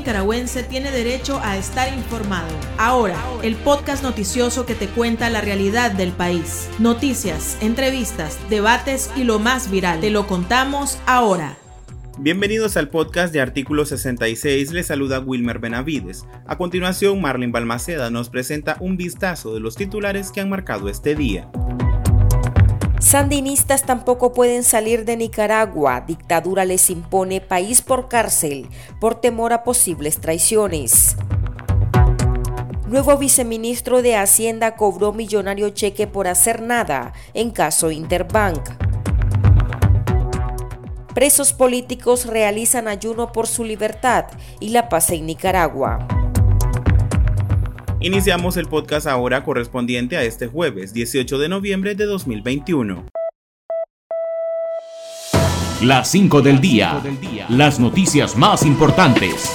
nicaragüense 0.00 0.62
tiene 0.62 0.90
derecho 0.90 1.40
a 1.42 1.58
estar 1.58 1.92
informado. 1.92 2.48
Ahora, 2.78 3.22
el 3.42 3.54
podcast 3.54 4.02
noticioso 4.02 4.64
que 4.64 4.74
te 4.74 4.88
cuenta 4.88 5.28
la 5.28 5.42
realidad 5.42 5.92
del 5.92 6.12
país. 6.12 6.70
Noticias, 6.78 7.58
entrevistas, 7.60 8.38
debates 8.48 9.10
y 9.14 9.24
lo 9.24 9.38
más 9.38 9.70
viral. 9.70 10.00
Te 10.00 10.08
lo 10.08 10.26
contamos 10.26 10.98
ahora. 11.04 11.58
Bienvenidos 12.18 12.78
al 12.78 12.88
podcast 12.88 13.32
de 13.32 13.42
Artículo 13.42 13.84
66, 13.84 14.72
les 14.72 14.86
saluda 14.86 15.20
Wilmer 15.20 15.58
Benavides. 15.58 16.26
A 16.46 16.56
continuación, 16.56 17.20
Marlene 17.20 17.52
Balmaceda 17.52 18.10
nos 18.10 18.30
presenta 18.30 18.78
un 18.80 18.96
vistazo 18.96 19.52
de 19.52 19.60
los 19.60 19.76
titulares 19.76 20.30
que 20.30 20.40
han 20.40 20.48
marcado 20.48 20.88
este 20.88 21.14
día. 21.14 21.50
Sandinistas 23.10 23.82
tampoco 23.82 24.32
pueden 24.32 24.62
salir 24.62 25.04
de 25.04 25.16
Nicaragua. 25.16 26.04
Dictadura 26.06 26.64
les 26.64 26.90
impone 26.90 27.40
país 27.40 27.82
por 27.82 28.06
cárcel 28.06 28.68
por 29.00 29.16
temor 29.16 29.52
a 29.52 29.64
posibles 29.64 30.20
traiciones. 30.20 31.16
Nuevo 32.86 33.18
viceministro 33.18 34.00
de 34.02 34.14
Hacienda 34.14 34.76
cobró 34.76 35.12
millonario 35.12 35.70
cheque 35.70 36.06
por 36.06 36.28
hacer 36.28 36.62
nada 36.62 37.12
en 37.34 37.50
caso 37.50 37.90
Interbank. 37.90 38.62
Presos 41.12 41.52
políticos 41.52 42.26
realizan 42.26 42.86
ayuno 42.86 43.32
por 43.32 43.48
su 43.48 43.64
libertad 43.64 44.26
y 44.60 44.68
la 44.68 44.88
paz 44.88 45.10
en 45.10 45.26
Nicaragua. 45.26 46.19
Iniciamos 48.02 48.56
el 48.56 48.66
podcast 48.66 49.06
ahora 49.06 49.44
correspondiente 49.44 50.16
a 50.16 50.22
este 50.22 50.46
jueves 50.46 50.94
18 50.94 51.36
de 51.36 51.50
noviembre 51.50 51.94
de 51.94 52.06
2021. 52.06 53.04
Las 55.82 56.10
5 56.10 56.40
del 56.40 56.62
día. 56.62 57.02
Las 57.50 57.78
noticias 57.78 58.36
más 58.36 58.64
importantes. 58.64 59.52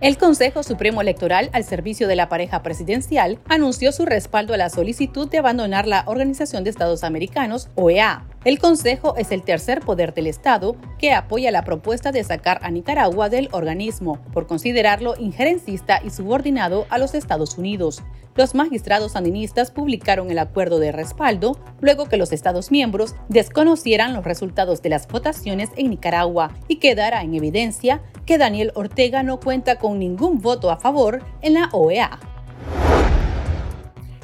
El 0.00 0.16
Consejo 0.16 0.62
Supremo 0.62 1.02
Electoral, 1.02 1.50
al 1.52 1.64
servicio 1.64 2.08
de 2.08 2.16
la 2.16 2.30
pareja 2.30 2.62
presidencial, 2.62 3.38
anunció 3.48 3.92
su 3.92 4.06
respaldo 4.06 4.54
a 4.54 4.56
la 4.56 4.70
solicitud 4.70 5.28
de 5.28 5.38
abandonar 5.38 5.86
la 5.86 6.04
Organización 6.06 6.64
de 6.64 6.70
Estados 6.70 7.04
Americanos, 7.04 7.68
OEA. 7.74 8.24
El 8.48 8.58
Consejo 8.58 9.14
es 9.18 9.30
el 9.30 9.42
tercer 9.42 9.80
poder 9.80 10.14
del 10.14 10.26
Estado 10.26 10.74
que 10.98 11.12
apoya 11.12 11.50
la 11.50 11.64
propuesta 11.64 12.12
de 12.12 12.24
sacar 12.24 12.60
a 12.62 12.70
Nicaragua 12.70 13.28
del 13.28 13.50
organismo, 13.52 14.22
por 14.32 14.46
considerarlo 14.46 15.16
injerencista 15.18 16.00
y 16.02 16.08
subordinado 16.08 16.86
a 16.88 16.96
los 16.96 17.12
Estados 17.12 17.58
Unidos. 17.58 18.02
Los 18.36 18.54
magistrados 18.54 19.12
sandinistas 19.12 19.70
publicaron 19.70 20.30
el 20.30 20.38
acuerdo 20.38 20.78
de 20.78 20.92
respaldo 20.92 21.58
luego 21.82 22.06
que 22.06 22.16
los 22.16 22.32
Estados 22.32 22.70
miembros 22.70 23.16
desconocieran 23.28 24.14
los 24.14 24.24
resultados 24.24 24.80
de 24.80 24.88
las 24.88 25.06
votaciones 25.08 25.68
en 25.76 25.90
Nicaragua 25.90 26.52
y 26.68 26.76
quedara 26.76 27.20
en 27.20 27.34
evidencia 27.34 28.00
que 28.24 28.38
Daniel 28.38 28.72
Ortega 28.76 29.22
no 29.22 29.40
cuenta 29.40 29.76
con 29.76 29.98
ningún 29.98 30.38
voto 30.38 30.70
a 30.70 30.78
favor 30.78 31.22
en 31.42 31.52
la 31.52 31.68
OEA. 31.72 32.18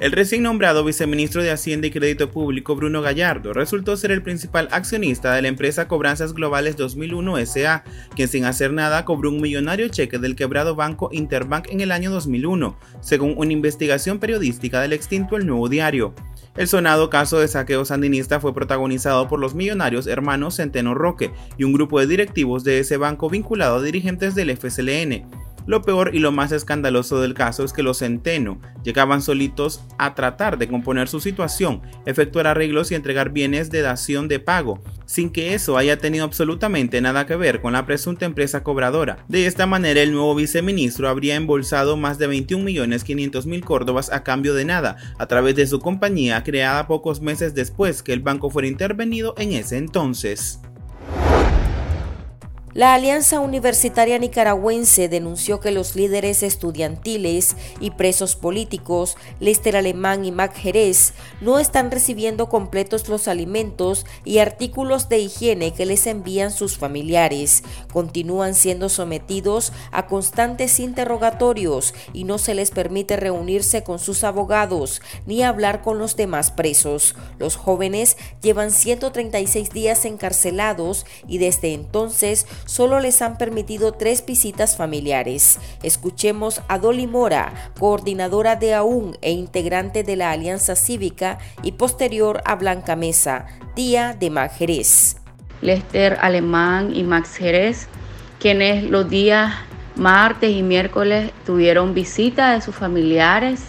El 0.01 0.11
recién 0.11 0.43
nombrado 0.43 0.83
viceministro 0.83 1.41
de 1.41 1.53
Hacienda 1.53 1.87
y 1.87 1.93
Crédito 1.93 2.29
Público 2.33 2.75
Bruno 2.75 3.01
Gallardo 3.01 3.53
resultó 3.53 3.97
ser 3.97 4.11
el 4.11 4.23
principal 4.23 4.69
accionista 4.73 5.33
de 5.33 5.43
la 5.43 5.47
empresa 5.47 5.87
Cobranzas 5.87 6.35
Globales 6.35 6.77
2001 6.77 7.47
SA, 7.47 7.85
quien 8.17 8.27
sin 8.27 8.45
hacer 8.45 8.73
nada 8.73 9.05
cobró 9.05 9.31
un 9.31 9.41
millonario 9.41 9.87
cheque 9.89 10.19
del 10.19 10.35
quebrado 10.35 10.75
banco 10.75 11.11
Interbank 11.13 11.69
en 11.71 11.81
el 11.81 11.93
año 11.93 12.11
2001, 12.11 12.77
según 13.01 13.35
una 13.37 13.53
investigación 13.53 14.19
periodística 14.19 14.81
del 14.81 14.95
extinto 14.95 15.37
El 15.37 15.47
Nuevo 15.47 15.69
Diario. 15.69 16.13
El 16.57 16.67
sonado 16.67 17.09
caso 17.09 17.39
de 17.39 17.47
saqueo 17.47 17.85
sandinista 17.85 18.41
fue 18.41 18.53
protagonizado 18.53 19.29
por 19.29 19.39
los 19.39 19.55
millonarios 19.55 20.09
hermanos 20.09 20.57
Centeno 20.57 20.95
Roque 20.95 21.31
y 21.57 21.63
un 21.63 21.73
grupo 21.73 22.01
de 22.01 22.09
directivos 22.09 22.65
de 22.65 22.81
ese 22.81 22.97
banco 22.97 23.31
vinculado 23.31 23.77
a 23.77 23.83
dirigentes 23.83 24.35
del 24.35 24.57
FSLN. 24.57 25.25
Lo 25.67 25.83
peor 25.83 26.15
y 26.15 26.19
lo 26.19 26.31
más 26.31 26.53
escandaloso 26.53 27.21
del 27.21 27.35
caso 27.35 27.65
es 27.65 27.73
que 27.73 27.83
los 27.83 27.99
Centeno 27.99 28.61
llegaban 28.83 29.23
solitos 29.23 29.83
a 29.99 30.15
tratar 30.15 30.59
de 30.59 30.69
componer 30.69 31.09
su 31.09 31.21
situación, 31.21 31.81
efectuar 32.05 32.47
arreglos 32.47 32.91
y 32.91 32.95
entregar 32.95 33.31
bienes 33.31 33.71
de 33.71 33.81
dación 33.81 34.29
de 34.29 34.41
pago, 34.41 34.83
sin 35.07 35.31
que 35.31 35.55
eso 35.55 35.79
haya 35.79 35.99
tenido 35.99 36.25
absolutamente 36.25 37.01
nada 37.01 37.27
que 37.27 37.37
ver 37.37 37.63
con 37.63 37.73
la 37.73 37.87
presunta 37.87 38.27
empresa 38.27 38.63
cobradora. 38.63 39.25
De 39.29 39.47
esta 39.47 39.67
manera, 39.67 40.03
el 40.03 40.13
nuevo 40.13 40.35
viceministro 40.35 41.09
habría 41.09 41.37
embolsado 41.37 41.97
más 41.97 42.19
de 42.19 42.29
21.500.000 42.29 43.65
córdobas 43.65 44.13
a 44.13 44.23
cambio 44.23 44.55
de 44.55 44.67
nada, 44.67 44.97
a 45.19 45.27
través 45.27 45.57
de 45.57 45.67
su 45.67 45.81
compañía 45.81 46.43
creada 46.43 46.87
pocos 46.87 47.23
meses 47.23 47.55
después 47.55 48.03
que 48.03 48.13
el 48.13 48.21
banco 48.21 48.51
fuera 48.51 48.69
intervenido 48.69 49.35
en 49.39 49.53
ese 49.53 49.79
entonces. 49.79 50.61
La 52.75 52.93
Alianza 52.93 53.39
Universitaria 53.39 54.19
Nicaragüense 54.19 55.09
denunció 55.09 55.61
que 55.61 55.71
los 55.71 55.95
líderes 55.95 56.43
estudiantiles 56.43 57.55
y 57.79 57.93
presos 57.93 58.35
políticos, 58.35 59.17
Lester 59.39 59.77
Alemán 59.77 60.25
y 60.25 60.33
Mac 60.33 60.57
Jerez, 60.57 61.13
no 61.41 61.61
están 61.61 61.93
recibiendo 61.93 62.49
completos 62.49 63.09
los 63.09 63.29
alimentos 63.29 64.07
y 64.25 64.39
artículos 64.39 65.09
de 65.09 65.21
higiene 65.21 65.73
que 65.73 65.87
les 65.87 66.09
envían 66.09 66.51
sus 66.51 66.77
familiares. 66.77 67.63
Continúan 67.93 68.57
siendo 68.57 68.89
sometidos 68.89 69.73
a 69.93 70.09
constantes 70.09 70.81
interrogatorios 70.81 71.95
y 72.13 72.25
no 72.25 72.39
se 72.39 72.57
les 72.57 72.73
permite 72.73 73.15
reunirse 73.15 73.85
con 73.85 74.01
sus 74.01 74.25
abogados 74.25 75.01
ni 75.27 75.45
hablar 75.45 75.81
con 75.81 76.01
los 76.01 76.17
demás 76.17 76.51
presos. 76.51 77.15
Los 77.39 77.55
jóvenes 77.55 78.17
llevan 78.43 78.73
136 78.73 79.71
días 79.71 80.05
encarcelados 80.05 81.07
y 81.29 81.39
desde 81.39 81.73
entonces 81.73 82.49
solo 82.67 83.01
les 83.01 83.23
han 83.23 83.39
permitido 83.39 83.93
tres 83.93 84.25
visitas 84.25 84.77
familiares. 84.77 85.59
Escuchemos 85.83 86.63
a 86.69 86.79
Dolly 86.79 87.07
Mora, 87.07 87.73
coordinadora 87.79 88.57
de 88.57 88.75
AUN 88.75 89.17
e 89.21 89.33
integrante 89.33 90.03
de 90.03 90.17
la 90.17 90.31
Alianza 90.31 90.77
Cívica, 90.77 91.39
y 91.63 91.73
posterior 91.73 92.43
a 92.45 92.57
Blanca 92.57 92.97
Mesa, 92.97 93.47
tía 93.75 94.15
de 94.15 94.31
Max 94.31 94.57
Jerez. 94.59 95.17
Lester 95.61 96.19
Alemán 96.21 96.95
y 96.95 97.03
Max 97.05 97.37
Jerez, 97.37 97.89
quienes 98.39 98.85
los 98.85 99.09
días 99.09 99.55
martes 99.97 100.51
y 100.51 100.63
miércoles 100.63 101.31
tuvieron 101.47 101.95
visita 101.95 102.53
de 102.53 102.61
sus 102.61 102.75
familiares. 102.75 103.63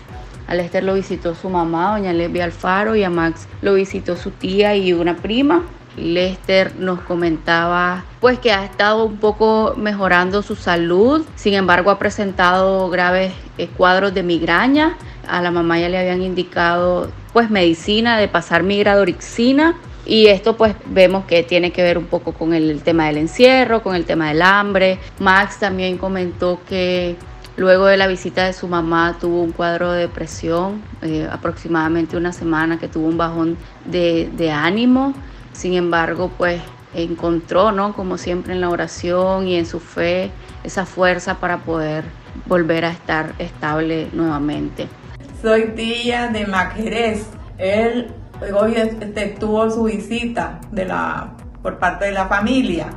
A 0.47 0.55
Lester 0.55 0.83
lo 0.83 0.93
visitó 0.93 1.33
su 1.35 1.49
mamá, 1.49 1.97
doña 1.97 2.13
Lesbia 2.13 2.43
Alfaro, 2.43 2.95
y 2.95 3.03
a 3.03 3.09
Max 3.09 3.47
lo 3.61 3.75
visitó 3.75 4.15
su 4.15 4.31
tía 4.31 4.75
y 4.75 4.93
una 4.93 5.15
prima. 5.15 5.63
Lester 5.97 6.75
nos 6.77 6.99
comentaba 7.01 8.03
pues 8.19 8.39
que 8.39 8.51
ha 8.51 8.65
estado 8.65 9.05
un 9.05 9.17
poco 9.17 9.75
mejorando 9.77 10.41
su 10.41 10.55
salud, 10.55 11.25
sin 11.35 11.53
embargo 11.53 11.91
ha 11.91 11.99
presentado 11.99 12.89
graves 12.89 13.31
cuadros 13.77 14.13
de 14.13 14.23
migraña. 14.23 14.97
A 15.27 15.41
la 15.41 15.51
mamá 15.51 15.79
ya 15.79 15.89
le 15.89 15.97
habían 15.97 16.21
indicado 16.21 17.09
pues 17.33 17.49
medicina 17.49 18.17
de 18.17 18.27
pasar 18.27 18.63
migradorixina 18.63 19.75
y 20.05 20.27
esto 20.27 20.55
pues 20.55 20.75
vemos 20.85 21.25
que 21.25 21.43
tiene 21.43 21.71
que 21.71 21.81
ver 21.81 21.97
un 21.97 22.05
poco 22.05 22.33
con 22.33 22.53
el, 22.53 22.81
tema 22.81 23.07
del 23.07 23.17
encierro, 23.17 23.81
con 23.81 23.95
el 23.95 24.05
tema 24.05 24.29
del 24.29 24.41
hambre. 24.41 24.99
Max 25.19 25.59
también 25.59 25.97
comentó 25.97 26.59
que 26.67 27.15
Luego 27.57 27.85
de 27.85 27.95
la 27.95 28.07
visita 28.07 28.45
de 28.45 28.51
su 28.51 28.67
mamá 28.67 29.15
tuvo 29.17 29.41
un 29.41 29.53
cuadro 29.53 29.93
de 29.93 30.01
depresión, 30.01 30.81
eh, 31.01 31.25
aproximadamente 31.31 32.17
una 32.17 32.33
semana 32.33 32.77
que 32.77 32.89
tuvo 32.89 33.07
un 33.07 33.17
bajón 33.17 33.55
de 33.85 34.51
ánimo 34.51 35.13
sin 35.55 35.73
embargo, 35.73 36.29
pues 36.37 36.61
encontró, 36.93 37.71
¿no? 37.71 37.93
Como 37.93 38.17
siempre 38.17 38.53
en 38.53 38.61
la 38.61 38.69
oración 38.69 39.47
y 39.47 39.55
en 39.55 39.65
su 39.65 39.79
fe, 39.79 40.29
esa 40.63 40.85
fuerza 40.85 41.35
para 41.35 41.59
poder 41.59 42.03
volver 42.45 42.85
a 42.85 42.91
estar 42.91 43.33
estable 43.39 44.09
nuevamente. 44.13 44.87
Soy 45.41 45.73
tía 45.75 46.27
de 46.27 46.45
Majerez. 46.45 47.27
Él 47.57 48.11
hoy 48.53 48.75
este, 48.75 49.27
tuvo 49.39 49.69
su 49.71 49.83
visita 49.85 50.59
de 50.71 50.85
la, 50.85 51.33
por 51.61 51.79
parte 51.79 52.05
de 52.05 52.11
la 52.11 52.27
familia. 52.27 52.87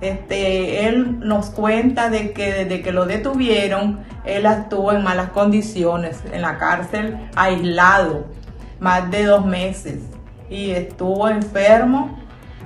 Este, 0.00 0.86
él 0.86 1.20
nos 1.20 1.50
cuenta 1.50 2.10
de 2.10 2.32
que 2.32 2.52
desde 2.52 2.82
que 2.82 2.92
lo 2.92 3.06
detuvieron, 3.06 4.00
él 4.24 4.46
estuvo 4.46 4.92
en 4.92 5.02
malas 5.02 5.30
condiciones 5.30 6.22
en 6.32 6.42
la 6.42 6.58
cárcel, 6.58 7.16
aislado, 7.34 8.26
más 8.78 9.10
de 9.10 9.24
dos 9.24 9.46
meses 9.46 10.00
y 10.50 10.70
estuvo 10.70 11.28
enfermo 11.28 12.18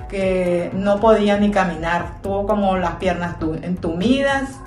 que 0.09 0.69
no 0.73 0.99
podía 0.99 1.37
ni 1.37 1.51
caminar, 1.51 2.21
tuvo 2.21 2.45
como 2.45 2.77
las 2.77 2.95
piernas 2.95 3.35
entumidas 3.63 4.59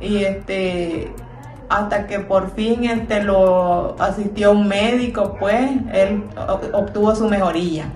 y 0.00 0.24
este 0.24 1.12
hasta 1.68 2.06
que 2.06 2.20
por 2.20 2.54
fin 2.54 2.84
este 2.84 3.22
lo 3.22 3.94
asistió 4.00 4.52
un 4.52 4.68
médico, 4.68 5.36
pues 5.38 5.70
él 5.92 6.24
obtuvo 6.72 7.14
su 7.14 7.28
mejoría. 7.28 7.90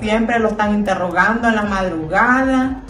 Siempre 0.00 0.38
lo 0.40 0.48
están 0.48 0.74
interrogando 0.74 1.48
en 1.48 1.54
la 1.54 1.62
madrugada 1.62 2.82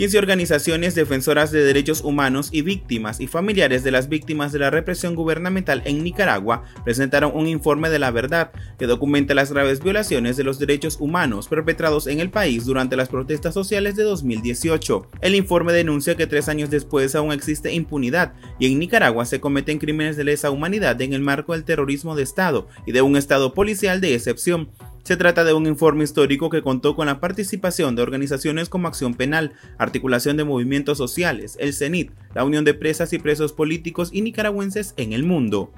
15 0.00 0.16
organizaciones 0.16 0.94
defensoras 0.94 1.52
de 1.52 1.62
derechos 1.62 2.00
humanos 2.00 2.48
y 2.52 2.62
víctimas 2.62 3.20
y 3.20 3.26
familiares 3.26 3.84
de 3.84 3.90
las 3.90 4.08
víctimas 4.08 4.50
de 4.50 4.58
la 4.58 4.70
represión 4.70 5.14
gubernamental 5.14 5.82
en 5.84 6.02
Nicaragua 6.02 6.62
presentaron 6.84 7.32
un 7.34 7.46
informe 7.46 7.90
de 7.90 7.98
la 7.98 8.10
verdad 8.10 8.50
que 8.78 8.86
documenta 8.86 9.34
las 9.34 9.52
graves 9.52 9.82
violaciones 9.82 10.38
de 10.38 10.44
los 10.44 10.58
derechos 10.58 10.96
humanos 11.00 11.48
perpetrados 11.48 12.06
en 12.06 12.20
el 12.20 12.30
país 12.30 12.64
durante 12.64 12.96
las 12.96 13.10
protestas 13.10 13.52
sociales 13.52 13.94
de 13.94 14.04
2018. 14.04 15.06
El 15.20 15.34
informe 15.34 15.74
denuncia 15.74 16.16
que 16.16 16.26
tres 16.26 16.48
años 16.48 16.70
después 16.70 17.14
aún 17.14 17.30
existe 17.30 17.74
impunidad 17.74 18.32
y 18.58 18.72
en 18.72 18.78
Nicaragua 18.78 19.26
se 19.26 19.40
cometen 19.40 19.76
crímenes 19.76 20.16
de 20.16 20.24
lesa 20.24 20.50
humanidad 20.50 20.98
en 21.02 21.12
el 21.12 21.20
marco 21.20 21.52
del 21.52 21.64
terrorismo 21.64 22.16
de 22.16 22.22
Estado 22.22 22.68
y 22.86 22.92
de 22.92 23.02
un 23.02 23.18
Estado 23.18 23.52
policial 23.52 24.00
de 24.00 24.14
excepción. 24.14 24.70
Se 25.02 25.16
trata 25.16 25.44
de 25.44 25.54
un 25.54 25.66
informe 25.66 26.04
histórico 26.04 26.50
que 26.50 26.62
contó 26.62 26.94
con 26.94 27.06
la 27.06 27.20
participación 27.20 27.96
de 27.96 28.02
organizaciones 28.02 28.68
como 28.68 28.86
Acción 28.86 29.14
Penal, 29.14 29.54
Articulación 29.78 30.36
de 30.36 30.44
Movimientos 30.44 30.98
Sociales, 30.98 31.56
el 31.58 31.72
CENIT, 31.72 32.12
la 32.34 32.44
Unión 32.44 32.64
de 32.64 32.74
Presas 32.74 33.12
y 33.12 33.18
Presos 33.18 33.52
Políticos 33.52 34.10
y 34.12 34.22
Nicaragüenses 34.22 34.94
en 34.96 35.12
el 35.12 35.24
mundo. 35.24 35.72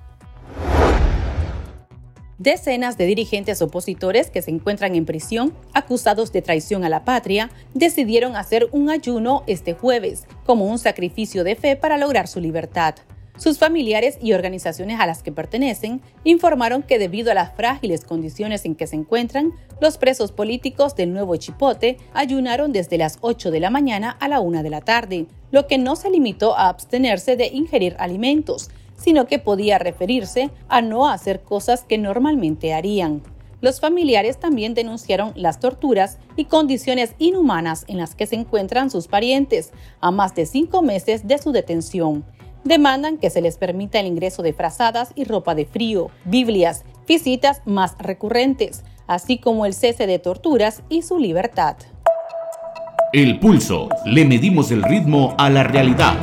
Decenas 2.38 2.98
de 2.98 3.06
dirigentes 3.06 3.62
opositores 3.62 4.28
que 4.28 4.42
se 4.42 4.50
encuentran 4.50 4.96
en 4.96 5.04
prisión, 5.04 5.54
acusados 5.74 6.32
de 6.32 6.42
traición 6.42 6.82
a 6.82 6.88
la 6.88 7.04
patria, 7.04 7.50
decidieron 7.72 8.34
hacer 8.34 8.68
un 8.72 8.90
ayuno 8.90 9.44
este 9.46 9.74
jueves 9.74 10.24
como 10.44 10.66
un 10.66 10.80
sacrificio 10.80 11.44
de 11.44 11.54
fe 11.54 11.76
para 11.76 11.96
lograr 11.98 12.26
su 12.26 12.40
libertad. 12.40 12.96
Sus 13.38 13.58
familiares 13.58 14.18
y 14.20 14.34
organizaciones 14.34 15.00
a 15.00 15.06
las 15.06 15.22
que 15.22 15.32
pertenecen 15.32 16.02
informaron 16.22 16.82
que 16.82 16.98
debido 16.98 17.30
a 17.30 17.34
las 17.34 17.54
frágiles 17.54 18.04
condiciones 18.04 18.66
en 18.66 18.74
que 18.74 18.86
se 18.86 18.96
encuentran, 18.96 19.52
los 19.80 19.96
presos 19.96 20.32
políticos 20.32 20.94
del 20.96 21.14
nuevo 21.14 21.34
Chipote 21.36 21.96
ayunaron 22.12 22.72
desde 22.72 22.98
las 22.98 23.16
8 23.22 23.50
de 23.50 23.60
la 23.60 23.70
mañana 23.70 24.10
a 24.20 24.28
la 24.28 24.40
1 24.40 24.62
de 24.62 24.70
la 24.70 24.82
tarde, 24.82 25.26
lo 25.50 25.66
que 25.66 25.78
no 25.78 25.96
se 25.96 26.10
limitó 26.10 26.56
a 26.56 26.68
abstenerse 26.68 27.36
de 27.36 27.46
ingerir 27.46 27.96
alimentos, 27.98 28.70
sino 28.96 29.26
que 29.26 29.38
podía 29.38 29.78
referirse 29.78 30.50
a 30.68 30.82
no 30.82 31.08
hacer 31.08 31.40
cosas 31.40 31.84
que 31.84 31.96
normalmente 31.96 32.74
harían. 32.74 33.22
Los 33.62 33.80
familiares 33.80 34.38
también 34.40 34.74
denunciaron 34.74 35.32
las 35.36 35.58
torturas 35.58 36.18
y 36.36 36.44
condiciones 36.44 37.14
inhumanas 37.18 37.84
en 37.88 37.96
las 37.96 38.14
que 38.14 38.26
se 38.26 38.36
encuentran 38.36 38.90
sus 38.90 39.08
parientes 39.08 39.72
a 40.00 40.10
más 40.10 40.34
de 40.34 40.44
cinco 40.44 40.82
meses 40.82 41.26
de 41.26 41.38
su 41.38 41.52
detención 41.52 42.24
demandan 42.64 43.18
que 43.18 43.30
se 43.30 43.40
les 43.40 43.58
permita 43.58 44.00
el 44.00 44.06
ingreso 44.06 44.42
de 44.42 44.52
frazadas 44.52 45.12
y 45.14 45.24
ropa 45.24 45.54
de 45.54 45.66
frío, 45.66 46.10
Biblias, 46.24 46.84
visitas 47.06 47.62
más 47.64 47.96
recurrentes, 47.98 48.84
así 49.06 49.38
como 49.38 49.66
el 49.66 49.74
cese 49.74 50.06
de 50.06 50.18
torturas 50.18 50.82
y 50.88 51.02
su 51.02 51.18
libertad. 51.18 51.76
El 53.12 53.38
pulso. 53.38 53.88
Le 54.06 54.24
medimos 54.24 54.70
el 54.70 54.82
ritmo 54.82 55.34
a 55.36 55.50
la 55.50 55.64
realidad. 55.64 56.16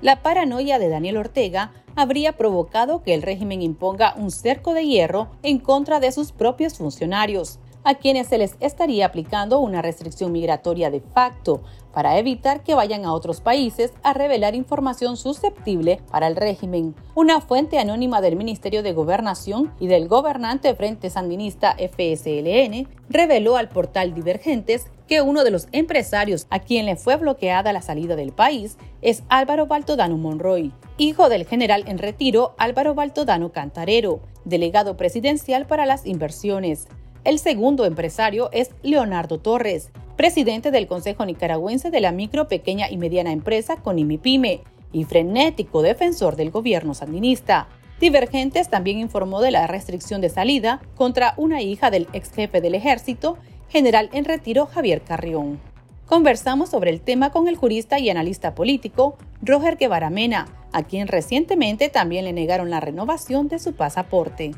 La 0.00 0.22
paranoia 0.22 0.78
de 0.78 0.88
Daniel 0.88 1.16
Ortega 1.16 1.72
habría 1.96 2.36
provocado 2.36 3.02
que 3.02 3.14
el 3.14 3.22
régimen 3.22 3.62
imponga 3.62 4.14
un 4.16 4.30
cerco 4.30 4.74
de 4.74 4.86
hierro 4.86 5.30
en 5.42 5.58
contra 5.58 5.98
de 5.98 6.12
sus 6.12 6.30
propios 6.30 6.76
funcionarios 6.76 7.58
a 7.86 7.94
quienes 7.94 8.26
se 8.26 8.36
les 8.36 8.56
estaría 8.58 9.06
aplicando 9.06 9.60
una 9.60 9.80
restricción 9.80 10.32
migratoria 10.32 10.90
de 10.90 11.00
facto 11.00 11.62
para 11.94 12.18
evitar 12.18 12.64
que 12.64 12.74
vayan 12.74 13.04
a 13.04 13.14
otros 13.14 13.40
países 13.40 13.92
a 14.02 14.12
revelar 14.12 14.56
información 14.56 15.16
susceptible 15.16 16.00
para 16.10 16.26
el 16.26 16.34
régimen. 16.34 16.96
Una 17.14 17.40
fuente 17.40 17.78
anónima 17.78 18.20
del 18.20 18.34
Ministerio 18.34 18.82
de 18.82 18.92
Gobernación 18.92 19.72
y 19.78 19.86
del 19.86 20.08
gobernante 20.08 20.74
Frente 20.74 21.10
Sandinista 21.10 21.76
FSLN 21.78 22.88
reveló 23.08 23.56
al 23.56 23.68
portal 23.68 24.14
Divergentes 24.14 24.88
que 25.06 25.22
uno 25.22 25.44
de 25.44 25.52
los 25.52 25.68
empresarios 25.70 26.48
a 26.50 26.58
quien 26.58 26.86
le 26.86 26.96
fue 26.96 27.14
bloqueada 27.14 27.72
la 27.72 27.82
salida 27.82 28.16
del 28.16 28.32
país 28.32 28.78
es 29.00 29.22
Álvaro 29.28 29.68
Baltodano 29.68 30.18
Monroy, 30.18 30.72
hijo 30.98 31.28
del 31.28 31.46
general 31.46 31.84
en 31.86 31.98
retiro 31.98 32.56
Álvaro 32.58 32.96
Baltodano 32.96 33.52
Cantarero, 33.52 34.18
delegado 34.44 34.96
presidencial 34.96 35.66
para 35.68 35.86
las 35.86 36.04
inversiones. 36.04 36.88
El 37.26 37.40
segundo 37.40 37.84
empresario 37.86 38.50
es 38.52 38.70
Leonardo 38.84 39.40
Torres, 39.40 39.90
presidente 40.16 40.70
del 40.70 40.86
Consejo 40.86 41.26
Nicaragüense 41.26 41.90
de 41.90 42.00
la 42.00 42.12
Micro, 42.12 42.46
Pequeña 42.46 42.88
y 42.88 42.98
Mediana 42.98 43.32
Empresa 43.32 43.78
Conimipime 43.78 44.60
y 44.92 45.02
frenético 45.02 45.82
defensor 45.82 46.36
del 46.36 46.52
gobierno 46.52 46.94
sandinista. 46.94 47.66
Divergentes 47.98 48.68
también 48.68 49.00
informó 49.00 49.40
de 49.40 49.50
la 49.50 49.66
restricción 49.66 50.20
de 50.20 50.28
salida 50.28 50.80
contra 50.94 51.34
una 51.36 51.62
hija 51.62 51.90
del 51.90 52.06
ex 52.12 52.30
jefe 52.30 52.60
del 52.60 52.76
ejército, 52.76 53.38
general 53.68 54.08
en 54.12 54.24
retiro 54.24 54.66
Javier 54.66 55.02
Carrión. 55.02 55.58
Conversamos 56.06 56.68
sobre 56.68 56.90
el 56.92 57.00
tema 57.00 57.32
con 57.32 57.48
el 57.48 57.56
jurista 57.56 57.98
y 57.98 58.08
analista 58.08 58.54
político 58.54 59.16
Roger 59.42 59.78
Guevara 59.78 60.10
Mena, 60.10 60.46
a 60.70 60.84
quien 60.84 61.08
recientemente 61.08 61.88
también 61.88 62.24
le 62.24 62.32
negaron 62.32 62.70
la 62.70 62.78
renovación 62.78 63.48
de 63.48 63.58
su 63.58 63.74
pasaporte 63.74 64.52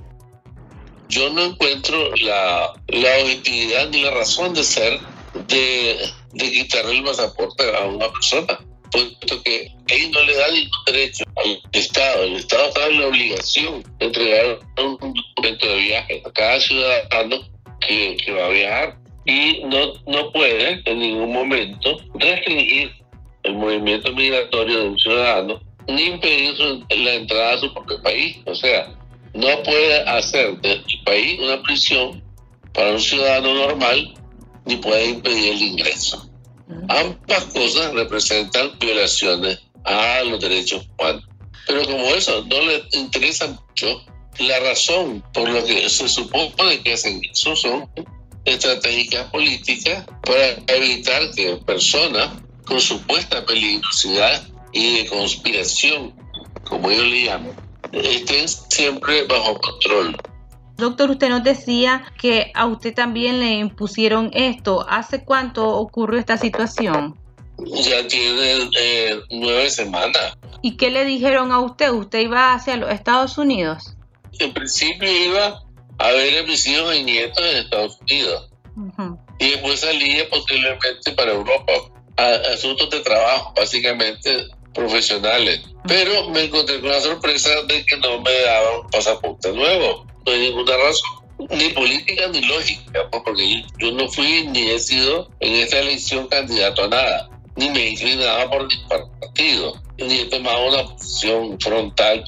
yo 1.08 1.30
no 1.30 1.44
encuentro 1.44 2.14
la, 2.16 2.72
objetividad 3.22 3.88
ni 3.90 4.02
la 4.02 4.10
razón 4.10 4.54
de 4.54 4.64
ser 4.64 5.00
de, 5.48 5.98
de 6.32 6.52
quitarle 6.52 6.98
el 6.98 7.04
pasaporte 7.04 7.64
a 7.76 7.86
una 7.86 8.10
persona, 8.10 8.58
puesto 8.90 9.42
que 9.42 9.72
ahí 9.90 10.10
no 10.10 10.22
le 10.22 10.34
da 10.36 10.48
ningún 10.48 10.84
derecho 10.86 11.24
al 11.36 11.60
Estado. 11.72 12.22
El 12.24 12.36
Estado 12.36 12.68
está 12.68 12.86
en 12.86 13.00
la 13.00 13.06
obligación 13.08 13.82
de 13.98 14.06
entregar 14.06 14.58
un 14.78 15.14
documento 15.14 15.66
de 15.66 15.76
viaje 15.76 16.22
a 16.24 16.30
cada 16.32 16.60
ciudadano 16.60 17.36
que, 17.80 18.16
que 18.24 18.32
va 18.32 18.46
a 18.46 18.50
viajar 18.50 18.98
y 19.24 19.60
no, 19.64 19.92
no 20.06 20.32
puede 20.32 20.82
en 20.84 20.98
ningún 20.98 21.32
momento 21.32 21.96
restringir 22.14 22.92
el 23.42 23.54
movimiento 23.54 24.12
migratorio 24.12 24.78
de 24.78 24.88
un 24.88 24.98
ciudadano 24.98 25.60
ni 25.86 26.02
impedir 26.02 26.54
la 26.90 27.14
entrada 27.14 27.54
a 27.54 27.58
su 27.58 27.72
propio 27.72 28.02
país. 28.02 28.38
O 28.46 28.54
sea, 28.54 28.97
no 29.34 29.62
puede 29.62 30.00
hacer 30.08 30.60
del 30.60 30.84
país 31.04 31.38
una 31.40 31.62
prisión 31.62 32.22
para 32.72 32.90
un 32.90 33.00
ciudadano 33.00 33.54
normal 33.54 34.14
ni 34.64 34.76
puede 34.76 35.10
impedir 35.10 35.52
el 35.52 35.62
ingreso. 35.62 36.30
Ambas 36.88 37.44
cosas 37.52 37.94
representan 37.94 38.78
violaciones 38.78 39.58
a 39.84 40.22
los 40.24 40.40
derechos 40.40 40.86
humanos. 40.98 41.24
Pero 41.66 41.84
como 41.84 42.06
eso 42.14 42.44
no 42.44 42.60
le 42.62 42.82
interesa 42.92 43.46
mucho, 43.46 44.04
la 44.38 44.58
razón 44.60 45.22
por 45.32 45.48
lo 45.48 45.64
que 45.64 45.88
se 45.88 46.08
supone 46.08 46.80
que 46.82 46.92
hacen 46.92 47.20
eso 47.30 47.56
son 47.56 47.88
estratégicas 48.44 49.30
políticas 49.30 50.04
para 50.22 50.56
evitar 50.68 51.30
que 51.34 51.56
personas 51.66 52.30
con 52.64 52.80
supuesta 52.80 53.44
peligrosidad 53.44 54.46
y 54.72 54.98
de 54.98 55.06
conspiración, 55.06 56.14
como 56.64 56.90
ellos 56.90 57.06
le 57.06 57.24
llaman, 57.24 57.67
estén 57.92 58.48
siempre 58.48 59.24
bajo 59.24 59.58
control. 59.60 60.16
Doctor, 60.76 61.10
usted 61.10 61.28
nos 61.28 61.42
decía 61.42 62.04
que 62.20 62.52
a 62.54 62.66
usted 62.66 62.94
también 62.94 63.40
le 63.40 63.54
impusieron 63.54 64.30
esto. 64.32 64.86
¿Hace 64.88 65.24
cuánto 65.24 65.68
ocurrió 65.68 66.20
esta 66.20 66.38
situación? 66.38 67.18
Ya 67.58 68.06
tiene 68.06 68.70
eh, 68.78 69.20
nueve 69.30 69.70
semanas. 69.70 70.38
¿Y 70.62 70.76
qué 70.76 70.90
le 70.90 71.04
dijeron 71.04 71.50
a 71.50 71.58
usted? 71.58 71.90
¿Usted 71.90 72.20
iba 72.20 72.54
hacia 72.54 72.76
los 72.76 72.90
Estados 72.90 73.38
Unidos? 73.38 73.96
En 74.38 74.54
principio 74.54 75.10
iba 75.10 75.60
a 75.98 76.12
ver 76.12 76.44
a 76.44 76.46
mis 76.46 76.64
hijos 76.68 76.94
y 76.94 77.02
nietos 77.02 77.44
en 77.44 77.56
Estados 77.56 77.98
Unidos. 78.00 78.50
Y 79.40 79.50
después 79.50 79.80
salía 79.80 80.28
posiblemente 80.30 81.10
para 81.16 81.32
Europa. 81.32 81.72
A 82.16 82.52
asuntos 82.52 82.90
de 82.90 83.00
trabajo, 83.00 83.52
básicamente 83.56 84.48
profesionales. 84.78 85.60
Pero 85.86 86.30
me 86.30 86.44
encontré 86.44 86.80
con 86.80 86.90
la 86.90 87.00
sorpresa 87.00 87.50
de 87.66 87.84
que 87.84 87.96
no 87.96 88.20
me 88.20 88.32
daban 88.32 88.88
pasaporte 88.90 89.52
nuevo. 89.52 90.06
No 90.24 90.32
hay 90.32 90.40
ninguna 90.40 90.76
razón, 90.76 91.18
ni 91.50 91.68
política 91.70 92.28
ni 92.28 92.40
lógica, 92.42 93.08
porque 93.10 93.64
yo 93.78 93.92
no 93.92 94.08
fui 94.08 94.46
ni 94.48 94.70
he 94.70 94.78
sido 94.78 95.28
en 95.40 95.54
esta 95.54 95.80
elección 95.80 96.26
candidato 96.28 96.84
a 96.84 96.88
nada, 96.88 97.30
ni 97.56 97.70
me 97.70 97.80
he 97.80 97.90
inclinado 97.90 98.50
por 98.50 98.68
ningún 98.68 98.88
partido, 98.88 99.82
ni 99.98 100.20
he 100.20 100.24
tomado 100.26 100.68
una 100.68 100.82
posición 100.84 101.58
frontal 101.60 102.24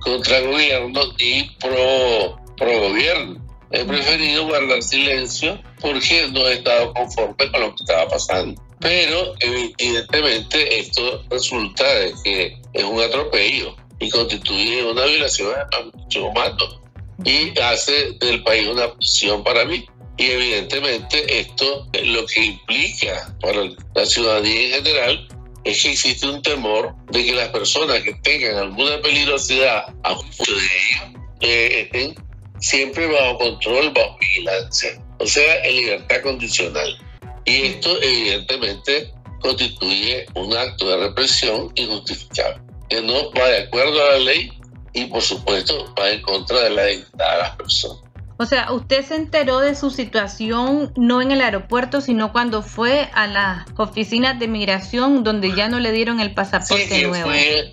contra 0.00 0.38
el 0.38 0.48
gobierno 0.48 1.00
ni 1.20 1.44
pro, 1.60 2.38
pro 2.56 2.80
gobierno. 2.88 3.40
He 3.70 3.84
preferido 3.84 4.46
guardar 4.46 4.82
silencio 4.82 5.58
porque 5.80 6.28
no 6.30 6.46
he 6.46 6.54
estado 6.54 6.92
conforme 6.92 7.50
con 7.50 7.60
lo 7.60 7.74
que 7.74 7.82
estaba 7.82 8.06
pasando. 8.08 8.62
Pero 8.82 9.34
evidentemente 9.38 10.80
esto 10.80 11.24
resulta 11.30 11.84
de 11.94 12.12
que 12.24 12.58
es 12.72 12.84
un 12.84 13.00
atropello 13.00 13.76
y 14.00 14.10
constituye 14.10 14.84
una 14.84 15.06
violación 15.06 15.52
a 15.54 15.84
derechos 15.84 16.24
humanos 16.24 16.80
y 17.24 17.56
hace 17.60 18.12
del 18.18 18.42
país 18.42 18.66
una 18.66 18.92
prisión 18.92 19.44
para 19.44 19.64
mí. 19.64 19.86
Y 20.18 20.26
evidentemente 20.26 21.40
esto 21.40 21.86
lo 22.04 22.26
que 22.26 22.44
implica 22.44 23.34
para 23.40 23.62
la 23.94 24.04
ciudadanía 24.04 24.66
en 24.66 24.84
general 24.84 25.28
es 25.64 25.82
que 25.82 25.92
existe 25.92 26.26
un 26.26 26.42
temor 26.42 26.94
de 27.12 27.24
que 27.24 27.34
las 27.34 27.48
personas 27.50 28.02
que 28.02 28.14
tengan 28.14 28.56
alguna 28.56 29.00
peligrosidad 29.00 29.94
a 30.02 30.14
juicio 30.14 30.54
de 30.54 30.60
ellos 30.60 31.22
eh, 31.40 31.80
estén 31.82 32.14
siempre 32.58 33.06
bajo 33.06 33.38
control, 33.38 33.92
bajo 33.92 34.18
vigilancia. 34.18 35.00
o 35.18 35.26
sea, 35.26 35.64
en 35.64 35.76
libertad 35.76 36.22
condicional. 36.22 36.98
Y 37.44 37.62
esto 37.62 38.00
evidentemente 38.00 39.12
constituye 39.40 40.26
un 40.34 40.56
acto 40.56 40.88
de 40.88 41.08
represión 41.08 41.72
injustificable, 41.74 42.62
que 42.88 43.02
no 43.02 43.30
va 43.32 43.46
de 43.48 43.62
acuerdo 43.64 44.00
a 44.04 44.12
la 44.12 44.18
ley 44.18 44.52
y 44.92 45.06
por 45.06 45.22
supuesto 45.22 45.92
va 45.98 46.10
en 46.10 46.22
contra 46.22 46.60
de 46.60 46.70
la 46.70 46.84
dignidad 46.84 47.32
de 47.32 47.38
las 47.38 47.56
personas. 47.56 48.12
O 48.38 48.46
sea, 48.46 48.72
usted 48.72 49.04
se 49.04 49.14
enteró 49.14 49.60
de 49.60 49.74
su 49.74 49.90
situación 49.90 50.92
no 50.96 51.22
en 51.22 51.30
el 51.30 51.40
aeropuerto, 51.40 52.00
sino 52.00 52.32
cuando 52.32 52.62
fue 52.62 53.08
a 53.14 53.26
las 53.26 53.66
oficinas 53.76 54.38
de 54.38 54.48
migración 54.48 55.22
donde 55.22 55.54
ya 55.54 55.68
no 55.68 55.78
le 55.78 55.92
dieron 55.92 56.18
el 56.18 56.34
pasaporte 56.34 56.88
sí, 56.88 57.04
nuevo. 57.04 57.28
Fue, 57.28 57.70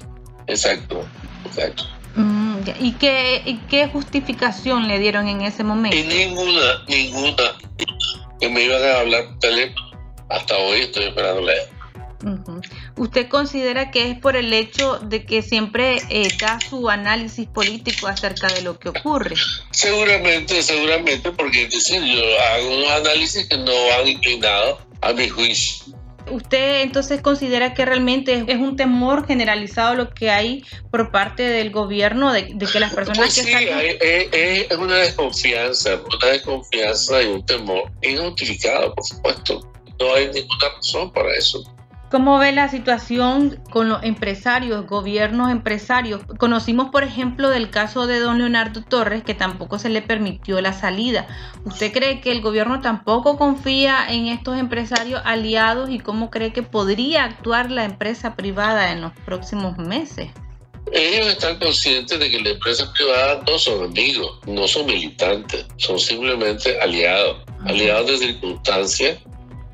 exacto, 0.47 1.03
exacto. 1.45 1.85
Mm, 2.15 2.57
¿Y 2.81 2.91
qué, 2.93 3.41
¿Y 3.45 3.57
qué 3.69 3.87
justificación 3.87 4.87
le 4.87 4.99
dieron 4.99 5.27
en 5.27 5.41
ese 5.41 5.63
momento? 5.63 5.97
Y 5.97 6.03
ninguna, 6.03 6.83
ninguna, 6.87 7.55
que 8.39 8.49
me 8.49 8.63
iban 8.63 8.83
a 8.83 8.99
hablar 8.99 9.25
por 9.25 9.39
teléfono. 9.39 9.91
Hasta 10.29 10.57
hoy 10.57 10.81
estoy 10.81 11.05
esperando 11.05 11.41
la 11.41 11.53
¿Usted 12.97 13.29
considera 13.29 13.91
que 13.91 14.11
es 14.11 14.19
por 14.19 14.35
el 14.35 14.51
hecho 14.51 14.99
de 14.99 15.25
que 15.25 15.41
siempre 15.41 15.97
eh, 16.09 16.27
da 16.39 16.59
su 16.59 16.89
análisis 16.89 17.47
político 17.47 18.07
acerca 18.07 18.47
de 18.47 18.61
lo 18.61 18.77
que 18.77 18.89
ocurre? 18.89 19.35
Seguramente, 19.71 20.61
seguramente, 20.61 21.31
porque 21.31 21.63
es 21.63 21.69
decir, 21.71 22.03
yo 22.03 22.21
hago 22.41 22.77
unos 22.77 22.91
análisis 22.91 23.47
que 23.47 23.57
no 23.57 23.71
van 23.87 24.07
inclinados 24.07 24.79
a 25.01 25.13
mi 25.13 25.29
juicio. 25.29 25.95
¿Usted 26.31 26.81
entonces 26.81 27.21
considera 27.21 27.73
que 27.73 27.85
realmente 27.85 28.45
es 28.47 28.57
un 28.57 28.75
temor 28.75 29.25
generalizado 29.25 29.95
lo 29.95 30.09
que 30.09 30.29
hay 30.29 30.63
por 30.91 31.11
parte 31.11 31.43
del 31.43 31.71
gobierno 31.71 32.31
de, 32.33 32.57
que 32.57 32.79
las 32.79 32.93
personas 32.93 33.19
pues 33.19 33.35
que 33.35 33.41
sí, 33.43 34.67
es, 34.69 34.77
una 34.77 34.95
desconfianza, 34.95 35.95
una 35.95 36.31
desconfianza 36.31 37.21
y 37.21 37.27
un 37.27 37.45
temor 37.45 37.91
injustificado, 38.01 38.93
por 38.93 39.05
supuesto. 39.05 39.71
No 39.99 40.13
hay 40.13 40.27
ninguna 40.27 40.69
razón 40.75 41.11
para 41.11 41.33
eso. 41.33 41.63
¿Cómo 42.09 42.39
ve 42.39 42.51
la 42.51 42.69
situación 42.69 43.59
con 43.69 43.87
los 43.87 44.01
empresarios, 44.01 44.87
gobiernos 44.87 45.51
empresarios? 45.51 46.21
Conocimos, 46.39 46.89
por 46.89 47.03
ejemplo, 47.03 47.49
del 47.49 47.69
caso 47.69 48.07
de 48.07 48.19
don 48.19 48.39
Leonardo 48.39 48.81
Torres, 48.81 49.23
que 49.23 49.35
tampoco 49.35 49.77
se 49.77 49.89
le 49.89 50.01
permitió 50.01 50.59
la 50.59 50.73
salida. 50.73 51.27
¿Usted 51.65 51.93
cree 51.93 52.19
que 52.19 52.31
el 52.31 52.41
gobierno 52.41 52.81
tampoco 52.81 53.37
confía 53.37 54.07
en 54.09 54.25
estos 54.25 54.57
empresarios 54.57 55.21
aliados 55.23 55.91
y 55.91 55.99
cómo 55.99 56.31
cree 56.31 56.51
que 56.51 56.63
podría 56.63 57.25
actuar 57.25 57.69
la 57.69 57.85
empresa 57.85 58.35
privada 58.35 58.91
en 58.91 59.01
los 59.01 59.11
próximos 59.23 59.77
meses? 59.77 60.31
Ellos 60.91 61.27
están 61.27 61.59
conscientes 61.59 62.19
de 62.19 62.31
que 62.31 62.41
la 62.41 62.49
empresa 62.49 62.91
privada 62.91 63.43
no 63.45 63.59
son 63.59 63.83
amigos, 63.83 64.39
no 64.47 64.67
son 64.67 64.87
militantes, 64.87 65.67
son 65.77 65.99
simplemente 65.99 66.81
aliados, 66.81 67.43
aliados 67.67 68.07
de 68.07 68.17
circunstancias 68.17 69.19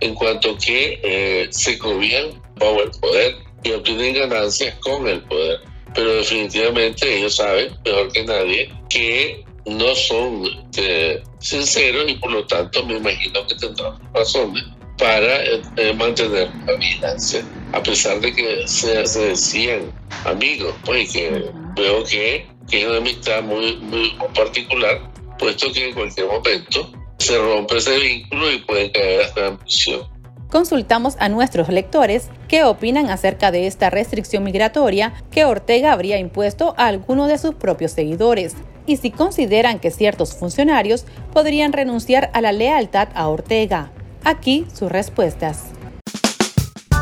en 0.05 0.15
cuanto 0.15 0.57
que 0.57 0.99
eh, 1.03 1.47
se 1.49 1.77
cobían 1.77 2.41
bajo 2.55 2.83
el 2.83 2.91
poder 2.91 3.35
y 3.63 3.71
obtienen 3.71 4.13
ganancias 4.13 4.75
con 4.79 5.07
el 5.07 5.21
poder. 5.23 5.59
Pero 5.93 6.15
definitivamente 6.15 7.17
ellos 7.17 7.35
saben, 7.35 7.75
mejor 7.83 8.11
que 8.11 8.23
nadie, 8.23 8.73
que 8.89 9.43
no 9.65 9.95
son 9.95 10.45
este, 10.45 11.23
sinceros 11.39 12.09
y 12.09 12.15
por 12.15 12.31
lo 12.31 12.45
tanto 12.45 12.85
me 12.85 12.97
imagino 12.97 13.45
que 13.47 13.55
tendrán 13.55 13.97
razones 14.13 14.63
para 14.97 15.43
eh, 15.43 15.93
mantener 15.97 16.49
la 16.65 16.73
vigilancia, 16.75 17.43
a 17.73 17.83
pesar 17.83 18.19
de 18.21 18.33
que 18.33 18.67
se, 18.67 19.03
decían 19.03 19.91
amigos, 20.25 20.73
pues 20.85 21.11
que 21.11 21.49
veo 21.75 22.03
que, 22.05 22.47
que 22.69 22.81
es 22.81 22.87
una 22.87 22.97
amistad 22.97 23.41
muy, 23.41 23.75
muy 23.77 24.15
particular, 24.33 25.11
puesto 25.37 25.71
que 25.73 25.89
en 25.89 25.93
cualquier 25.95 26.27
momento 26.27 26.91
se 27.25 27.37
rompe 27.37 27.77
ese 27.77 27.97
vínculo 27.97 28.51
y 28.51 28.59
puede 28.59 28.91
caer 28.91 29.21
hasta 29.21 29.47
en 29.47 29.57
prisión. 29.57 30.01
Consultamos 30.49 31.15
a 31.19 31.27
nuestros 31.27 31.69
lectores 31.69 32.29
qué 32.47 32.63
opinan 32.63 33.09
acerca 33.09 33.51
de 33.51 33.67
esta 33.67 33.89
restricción 33.89 34.43
migratoria 34.43 35.13
que 35.31 35.43
Ortega 35.43 35.91
habría 35.91 36.19
impuesto 36.19 36.75
a 36.77 36.87
alguno 36.87 37.27
de 37.27 37.37
sus 37.37 37.55
propios 37.55 37.91
seguidores 37.91 38.55
y 38.85 38.97
si 38.97 39.11
consideran 39.11 39.79
que 39.79 39.91
ciertos 39.91 40.35
funcionarios 40.35 41.05
podrían 41.33 41.73
renunciar 41.73 42.29
a 42.33 42.41
la 42.41 42.51
lealtad 42.51 43.09
a 43.15 43.27
Ortega. 43.27 43.91
Aquí 44.23 44.65
sus 44.73 44.91
respuestas. 44.91 45.63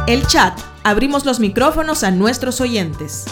El 0.07 0.25
chat. 0.27 0.57
Abrimos 0.83 1.25
los 1.25 1.39
micrófonos 1.39 2.03
a 2.03 2.11
nuestros 2.11 2.59
oyentes. 2.59 3.25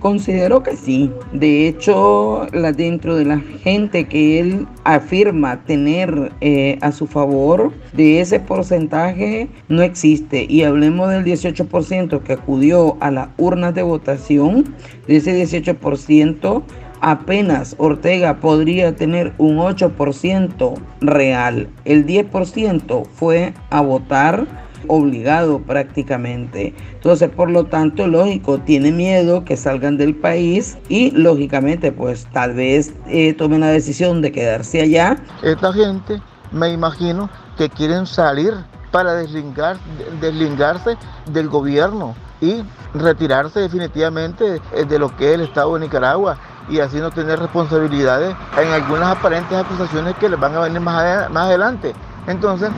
Considero 0.00 0.62
que 0.62 0.76
sí. 0.76 1.10
De 1.32 1.66
hecho, 1.66 2.46
la, 2.52 2.70
dentro 2.70 3.16
de 3.16 3.24
la 3.24 3.40
gente 3.40 4.06
que 4.06 4.38
él 4.38 4.68
afirma 4.84 5.64
tener 5.64 6.32
eh, 6.40 6.78
a 6.82 6.92
su 6.92 7.08
favor, 7.08 7.72
de 7.94 8.20
ese 8.20 8.38
porcentaje 8.38 9.48
no 9.68 9.82
existe. 9.82 10.46
Y 10.48 10.62
hablemos 10.62 11.10
del 11.10 11.24
18% 11.24 12.22
que 12.22 12.34
acudió 12.34 12.96
a 13.00 13.10
las 13.10 13.28
urnas 13.38 13.74
de 13.74 13.82
votación. 13.82 14.72
De 15.08 15.16
ese 15.16 15.34
18%, 15.34 16.62
apenas 17.00 17.74
Ortega 17.78 18.36
podría 18.36 18.94
tener 18.94 19.32
un 19.38 19.56
8% 19.56 20.74
real. 21.00 21.68
El 21.84 22.06
10% 22.06 23.04
fue 23.04 23.52
a 23.70 23.80
votar 23.80 24.67
obligado 24.86 25.60
prácticamente. 25.60 26.74
Entonces, 26.94 27.28
por 27.30 27.50
lo 27.50 27.64
tanto, 27.64 28.06
lógico, 28.06 28.58
tiene 28.58 28.92
miedo 28.92 29.44
que 29.44 29.56
salgan 29.56 29.96
del 29.96 30.14
país 30.14 30.78
y 30.88 31.10
lógicamente, 31.10 31.92
pues 31.92 32.26
tal 32.32 32.54
vez 32.54 32.94
eh, 33.08 33.34
tomen 33.34 33.60
la 33.60 33.68
decisión 33.68 34.22
de 34.22 34.32
quedarse 34.32 34.80
allá. 34.80 35.16
Esta 35.42 35.72
gente, 35.72 36.20
me 36.52 36.72
imagino, 36.72 37.28
que 37.56 37.68
quieren 37.68 38.06
salir 38.06 38.54
para 38.92 39.14
deslingar, 39.14 39.76
deslingarse 40.20 40.96
del 41.32 41.48
gobierno 41.48 42.14
y 42.40 42.62
retirarse 42.94 43.60
definitivamente 43.60 44.60
eh, 44.72 44.84
de 44.84 44.98
lo 44.98 45.14
que 45.16 45.30
es 45.30 45.34
el 45.34 45.40
Estado 45.42 45.74
de 45.74 45.80
Nicaragua 45.80 46.38
y 46.68 46.80
así 46.80 46.98
no 46.98 47.10
tener 47.10 47.38
responsabilidades 47.38 48.34
en 48.60 48.68
algunas 48.68 49.16
aparentes 49.16 49.56
acusaciones 49.56 50.14
que 50.16 50.28
les 50.28 50.38
van 50.38 50.54
a 50.54 50.60
venir 50.60 50.80
más, 50.80 51.30
más 51.30 51.46
adelante. 51.46 51.94
Entonces, 52.28 52.70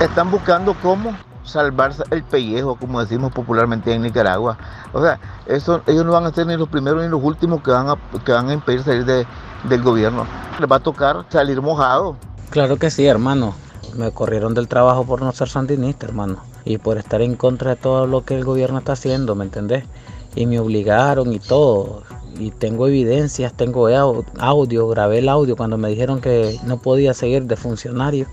están 0.00 0.30
buscando 0.30 0.74
cómo 0.80 1.12
salvarse 1.42 2.04
el 2.10 2.22
pellejo, 2.22 2.76
como 2.76 3.00
decimos 3.00 3.32
popularmente 3.32 3.92
en 3.92 4.02
Nicaragua. 4.02 4.56
O 4.92 5.02
sea, 5.02 5.18
eso, 5.46 5.82
ellos 5.86 6.04
no 6.04 6.12
van 6.12 6.24
a 6.24 6.32
ser 6.32 6.46
ni 6.46 6.56
los 6.56 6.68
primeros 6.68 7.02
ni 7.02 7.08
los 7.08 7.22
últimos 7.22 7.62
que 7.62 7.72
van 7.72 7.88
a, 7.88 7.96
que 8.24 8.30
van 8.30 8.48
a 8.48 8.52
impedir 8.52 8.84
salir 8.84 9.04
del 9.04 9.82
gobierno. 9.82 10.24
Les 10.60 10.70
va 10.70 10.76
a 10.76 10.80
tocar 10.80 11.24
salir 11.30 11.60
mojado. 11.60 12.16
Claro 12.50 12.76
que 12.76 12.90
sí, 12.90 13.06
hermano. 13.06 13.54
Me 13.96 14.12
corrieron 14.12 14.54
del 14.54 14.68
trabajo 14.68 15.04
por 15.04 15.20
no 15.20 15.32
ser 15.32 15.48
sandinista, 15.48 16.06
hermano. 16.06 16.36
Y 16.64 16.78
por 16.78 16.96
estar 16.96 17.22
en 17.22 17.34
contra 17.34 17.70
de 17.70 17.76
todo 17.76 18.06
lo 18.06 18.24
que 18.24 18.36
el 18.36 18.44
gobierno 18.44 18.78
está 18.78 18.92
haciendo, 18.92 19.34
¿me 19.34 19.44
entendés? 19.44 19.84
Y 20.36 20.46
me 20.46 20.60
obligaron 20.60 21.32
y 21.32 21.40
todo. 21.40 22.02
Y 22.38 22.52
tengo 22.52 22.86
evidencias, 22.86 23.52
tengo 23.52 23.88
audio, 24.38 24.88
grabé 24.88 25.18
el 25.18 25.28
audio 25.28 25.56
cuando 25.56 25.76
me 25.76 25.88
dijeron 25.88 26.20
que 26.20 26.60
no 26.64 26.76
podía 26.76 27.14
seguir 27.14 27.44
de 27.44 27.56
funcionario 27.56 28.26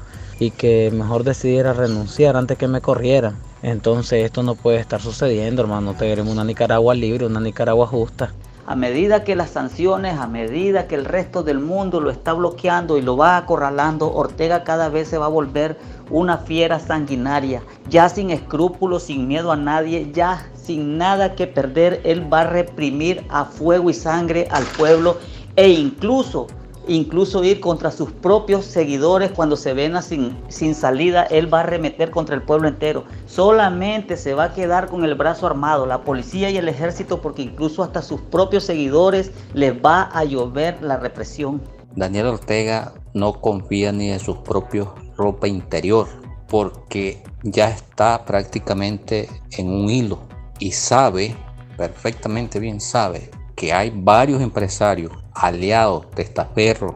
y 0.43 0.51
que 0.51 0.91
mejor 0.91 1.23
decidiera 1.23 1.71
renunciar 1.71 2.35
antes 2.35 2.57
que 2.57 2.67
me 2.67 2.81
corrieran. 2.81 3.37
Entonces 3.61 4.25
esto 4.25 4.43
no 4.43 4.55
puede 4.55 4.77
estar 4.77 5.01
sucediendo, 5.01 5.61
hermano. 5.61 5.95
Queremos 5.97 6.33
una 6.33 6.43
Nicaragua 6.43 6.93
libre, 6.93 7.25
una 7.25 7.39
Nicaragua 7.39 7.87
justa. 7.87 8.33
A 8.65 8.75
medida 8.75 9.23
que 9.23 9.35
las 9.35 9.51
sanciones, 9.51 10.17
a 10.19 10.27
medida 10.27 10.87
que 10.87 10.95
el 10.95 11.05
resto 11.05 11.43
del 11.43 11.59
mundo 11.59 12.01
lo 12.01 12.09
está 12.09 12.33
bloqueando 12.33 12.97
y 12.97 13.01
lo 13.01 13.15
va 13.15 13.37
acorralando, 13.37 14.13
Ortega 14.13 14.63
cada 14.63 14.89
vez 14.89 15.07
se 15.07 15.17
va 15.17 15.25
a 15.25 15.29
volver 15.29 15.77
una 16.09 16.37
fiera 16.37 16.79
sanguinaria, 16.79 17.61
ya 17.89 18.07
sin 18.09 18.29
escrúpulos, 18.29 19.03
sin 19.03 19.27
miedo 19.27 19.51
a 19.51 19.57
nadie, 19.57 20.11
ya 20.13 20.45
sin 20.55 20.97
nada 20.97 21.35
que 21.35 21.47
perder, 21.47 22.01
él 22.03 22.31
va 22.31 22.41
a 22.41 22.47
reprimir 22.47 23.25
a 23.29 23.45
fuego 23.45 23.89
y 23.89 23.93
sangre 23.93 24.47
al 24.49 24.63
pueblo 24.63 25.17
e 25.55 25.69
incluso 25.69 26.47
incluso 26.87 27.43
ir 27.43 27.59
contra 27.59 27.91
sus 27.91 28.11
propios 28.11 28.65
seguidores 28.65 29.31
cuando 29.31 29.55
se 29.55 29.73
ven 29.73 30.01
sin, 30.01 30.37
sin 30.49 30.75
salida, 30.75 31.23
él 31.23 31.53
va 31.53 31.59
a 31.59 31.63
arremeter 31.63 32.11
contra 32.11 32.35
el 32.35 32.41
pueblo 32.41 32.67
entero. 32.67 33.03
Solamente 33.25 34.17
se 34.17 34.33
va 34.33 34.45
a 34.45 34.53
quedar 34.53 34.87
con 34.87 35.03
el 35.03 35.15
brazo 35.15 35.47
armado, 35.47 35.85
la 35.85 36.01
policía 36.01 36.49
y 36.49 36.57
el 36.57 36.67
ejército, 36.67 37.21
porque 37.21 37.43
incluso 37.43 37.83
hasta 37.83 38.01
sus 38.01 38.21
propios 38.21 38.63
seguidores 38.63 39.31
les 39.53 39.73
va 39.73 40.09
a 40.13 40.23
llover 40.23 40.81
la 40.81 40.97
represión. 40.97 41.61
Daniel 41.95 42.27
Ortega 42.27 42.93
no 43.13 43.33
confía 43.33 43.91
ni 43.91 44.09
en 44.09 44.19
su 44.19 44.41
propia 44.43 44.85
ropa 45.15 45.47
interior, 45.47 46.07
porque 46.47 47.23
ya 47.43 47.69
está 47.69 48.25
prácticamente 48.25 49.29
en 49.57 49.69
un 49.69 49.89
hilo 49.89 50.19
y 50.59 50.71
sabe, 50.71 51.35
perfectamente 51.77 52.59
bien 52.59 52.79
sabe, 52.79 53.29
que 53.55 53.73
hay 53.73 53.91
varios 53.95 54.41
empresarios 54.41 55.11
aliados, 55.33 56.09
testaferros 56.11 56.95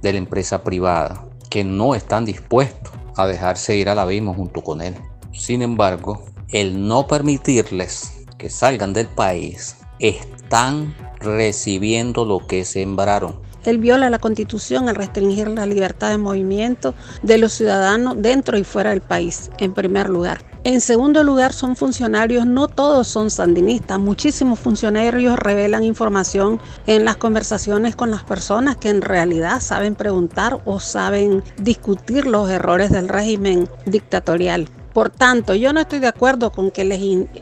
de 0.00 0.12
la 0.12 0.18
empresa 0.18 0.62
privada 0.62 1.24
que 1.48 1.64
no 1.64 1.94
están 1.94 2.24
dispuestos 2.24 2.92
a 3.16 3.26
dejarse 3.26 3.76
ir 3.76 3.88
al 3.88 3.98
abismo 3.98 4.34
junto 4.34 4.62
con 4.62 4.80
él. 4.80 4.94
Sin 5.32 5.62
embargo, 5.62 6.24
el 6.48 6.86
no 6.86 7.06
permitirles 7.06 8.24
que 8.38 8.50
salgan 8.50 8.92
del 8.92 9.06
país, 9.06 9.76
están 9.98 10.94
recibiendo 11.20 12.24
lo 12.24 12.46
que 12.46 12.64
sembraron. 12.64 13.40
Él 13.64 13.78
viola 13.78 14.10
la 14.10 14.18
constitución 14.18 14.88
al 14.88 14.96
restringir 14.96 15.48
la 15.48 15.66
libertad 15.66 16.10
de 16.10 16.18
movimiento 16.18 16.94
de 17.22 17.38
los 17.38 17.52
ciudadanos 17.52 18.16
dentro 18.18 18.58
y 18.58 18.64
fuera 18.64 18.90
del 18.90 19.00
país, 19.00 19.50
en 19.58 19.72
primer 19.72 20.10
lugar. 20.10 20.51
En 20.64 20.80
segundo 20.80 21.24
lugar, 21.24 21.52
son 21.52 21.74
funcionarios, 21.74 22.46
no 22.46 22.68
todos 22.68 23.08
son 23.08 23.30
sandinistas, 23.30 23.98
muchísimos 23.98 24.60
funcionarios 24.60 25.36
revelan 25.36 25.82
información 25.82 26.60
en 26.86 27.04
las 27.04 27.16
conversaciones 27.16 27.96
con 27.96 28.12
las 28.12 28.22
personas 28.22 28.76
que 28.76 28.88
en 28.88 29.02
realidad 29.02 29.60
saben 29.60 29.96
preguntar 29.96 30.60
o 30.64 30.78
saben 30.78 31.42
discutir 31.56 32.26
los 32.26 32.48
errores 32.48 32.92
del 32.92 33.08
régimen 33.08 33.68
dictatorial. 33.86 34.68
Por 34.92 35.08
tanto, 35.08 35.54
yo 35.54 35.72
no 35.72 35.80
estoy 35.80 36.00
de 36.00 36.06
acuerdo 36.06 36.52
con 36.52 36.70
que 36.70 36.84
les 36.84 37.00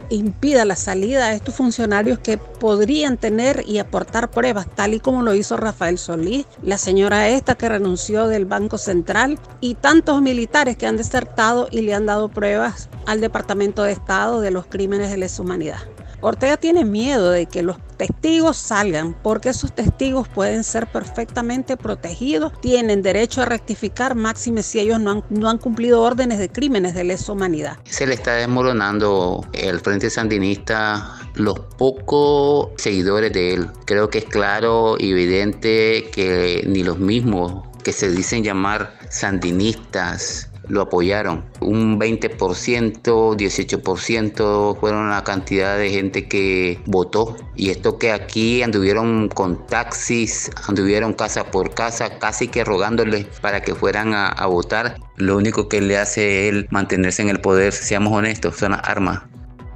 impida 0.09 0.64
la 0.64 0.76
salida 0.76 1.26
a 1.26 1.35
estos 1.35 1.54
funcionarios 1.54 2.21
que 2.21 2.38
podrían 2.38 3.16
tener 3.16 3.64
y 3.66 3.78
aportar 3.78 4.30
pruebas, 4.30 4.69
tal 4.75 4.95
y 4.95 5.00
como 5.00 5.23
lo 5.23 5.35
hizo 5.35 5.57
Rafael 5.57 5.99
Solís, 5.99 6.47
la 6.62 6.78
señora 6.78 7.28
esta 7.28 7.57
que 7.57 7.69
renunció 7.69 8.28
del 8.28 8.47
Banco 8.47 8.78
Central 8.78 9.38
y 9.61 9.75
tantos 9.75 10.23
militares 10.23 10.76
que 10.76 10.87
han 10.87 10.97
desertado 10.97 11.66
y 11.73 11.80
le 11.80 11.95
han 11.95 12.07
dado 12.07 12.28
pruebas 12.28 12.88
al 13.07 13.21
Departamento 13.21 13.83
de 13.83 13.92
Estado 13.92 14.40
de 14.40 14.52
los 14.52 14.66
crímenes 14.66 15.11
de 15.11 15.16
lesa 15.16 15.42
humanidad. 15.42 15.80
Ortega 16.21 16.57
tiene 16.57 16.85
miedo 16.85 17.31
de 17.31 17.47
que 17.47 17.62
los 17.62 17.79
testigos 17.97 18.57
salgan 18.57 19.15
porque 19.23 19.50
esos 19.50 19.75
testigos 19.75 20.29
pueden 20.29 20.65
ser 20.65 20.87
perfectamente 20.87 21.77
protegidos, 21.77 22.53
tienen 22.61 23.03
derecho 23.03 23.43
a 23.43 23.47
rectificar 23.47 24.15
máxime 24.15 24.62
si 24.62 24.81
ellos 24.81 25.00
no 25.00 25.49
han, 25.49 25.59
cumplido 25.59 26.03
órdenes 26.03 26.39
de 26.39 26.49
crímenes 26.49 26.95
de 26.95 27.05
lesa 27.05 27.33
humanidad. 27.33 27.79
Se 27.85 28.07
le 28.07 28.15
está 28.15 28.35
desmoronando 28.35 29.47
el 29.53 29.81
Frente 29.81 30.11
Sandinista 30.11 31.19
los 31.35 31.61
pocos 31.79 32.69
seguidores 32.77 33.33
de 33.33 33.55
él. 33.55 33.69
Creo 33.85 34.11
que 34.11 34.19
es 34.19 34.25
claro 34.25 34.97
y 34.99 35.12
evidente 35.12 36.11
que 36.12 36.65
ni 36.67 36.83
los 36.83 36.99
mismos 36.99 37.67
que 37.83 37.93
se 37.93 38.11
dicen 38.11 38.45
llamar 38.45 38.99
sandinistas 39.11 40.50
lo 40.71 40.83
apoyaron. 40.83 41.45
Un 41.61 41.99
20%, 41.99 43.03
18% 43.03 44.79
fueron 44.79 45.11
la 45.11 45.25
cantidad 45.25 45.77
de 45.77 45.91
gente 45.91 46.29
que 46.29 46.81
votó. 46.87 47.37
Y 47.57 47.71
esto 47.71 47.99
que 47.99 48.12
aquí 48.12 48.62
anduvieron 48.62 49.29
con 49.29 49.67
taxis, 49.67 50.50
anduvieron 50.69 51.12
casa 51.12 51.50
por 51.50 51.75
casa, 51.75 52.19
casi 52.19 52.49
que 52.49 52.65
rogándoles 52.65 53.27
para 53.41 53.61
que 53.61 53.75
fueran 53.75 54.15
a, 54.15 54.29
a 54.29 54.47
votar. 54.47 54.97
Lo 55.17 55.37
único 55.37 55.69
que 55.69 55.81
le 55.81 55.99
hace 55.99 56.49
él 56.49 56.67
mantenerse 56.71 57.23
en 57.23 57.29
el 57.29 57.41
poder, 57.41 57.73
seamos 57.73 58.12
honestos, 58.12 58.57
son 58.57 58.73
las 58.73 58.89
armas. 58.89 59.21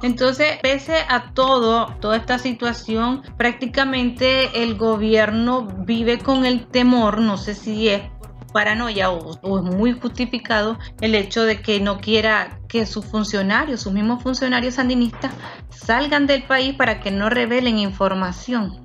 Entonces, 0.01 0.57
pese 0.61 0.97
a 1.09 1.31
todo, 1.33 1.87
toda 1.99 2.17
esta 2.17 2.37
situación, 2.37 3.23
prácticamente 3.37 4.61
el 4.61 4.75
gobierno 4.75 5.67
vive 5.79 6.19
con 6.19 6.45
el 6.45 6.67
temor, 6.67 7.21
no 7.21 7.37
sé 7.37 7.55
si 7.55 7.89
es 7.89 8.01
paranoia 8.55 9.11
o, 9.11 9.57
es 9.57 9.75
muy 9.75 9.91
justificado 9.91 10.79
el 11.01 11.13
hecho 11.13 11.43
de 11.43 11.61
que 11.61 11.81
no 11.81 11.99
quiera 11.99 12.57
que 12.69 12.85
sus 12.85 13.05
funcionarios, 13.05 13.81
sus 13.81 13.91
mismos 13.91 14.23
funcionarios 14.23 14.75
sandinistas, 14.75 15.33
salgan 15.69 16.25
del 16.25 16.43
país 16.43 16.73
para 16.73 17.01
que 17.01 17.11
no 17.11 17.29
revelen 17.29 17.77
información. 17.79 18.81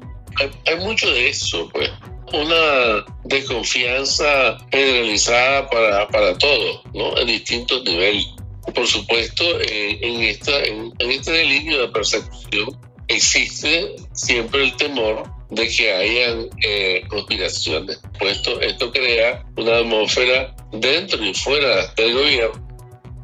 Hay, 0.66 0.76
mucho 0.84 1.08
de 1.08 1.28
eso, 1.28 1.68
pues. 1.72 1.88
Una 2.32 3.04
desconfianza 3.24 4.58
generalizada 4.72 5.70
para, 5.70 6.08
para 6.08 6.36
todos, 6.38 6.82
¿no? 6.92 7.16
En 7.18 7.28
distintos 7.28 7.84
niveles. 7.84 8.26
Por 8.74 8.86
supuesto, 8.88 9.44
en, 9.60 10.22
esta, 10.22 10.64
en, 10.64 10.92
en 10.98 11.10
este 11.12 11.30
delirio 11.30 11.82
de 11.82 11.88
persecución 11.88 12.76
existe 13.06 13.94
siempre 14.14 14.64
el 14.64 14.76
temor 14.76 15.39
de 15.50 15.68
que 15.68 15.92
hayan 15.92 16.46
eh, 16.64 17.02
conspiraciones. 17.08 18.00
Pues 18.18 18.40
esto 18.60 18.92
crea 18.92 19.44
una 19.56 19.78
atmósfera 19.78 20.54
dentro 20.72 21.22
y 21.24 21.34
fuera 21.34 21.92
del 21.96 22.14
gobierno 22.14 22.68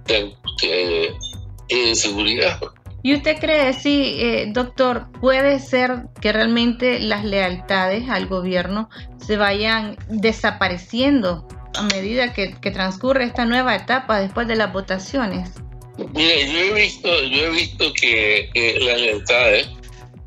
de, 0.07 1.15
inseguridad. 1.69 2.61
¿Y 3.03 3.15
usted 3.15 3.39
cree, 3.39 3.73
sí, 3.73 4.17
eh, 4.19 4.47
doctor, 4.49 5.07
puede 5.21 5.61
ser 5.61 6.05
que 6.21 6.33
realmente 6.33 6.99
las 6.99 7.25
lealtades 7.25 8.09
al 8.09 8.27
gobierno 8.27 8.89
se 9.25 9.37
vayan 9.37 9.97
desapareciendo 10.09 11.47
a 11.75 11.83
medida 11.83 12.33
que, 12.33 12.49
transcurre 12.73 13.25
esta 13.25 13.45
nueva 13.45 13.77
etapa 13.77 14.21
después 14.21 14.49
de 14.49 14.57
las 14.57 14.73
votaciones? 14.73 15.51
Mire, 16.15 16.53
yo 16.53 16.59
he 16.59 16.73
visto, 16.73 17.09
yo 17.09 17.47
he 17.47 17.51
visto 17.51 17.93
que, 17.93 18.51
que 18.53 18.79
las 18.81 19.01
lealtades 19.01 19.69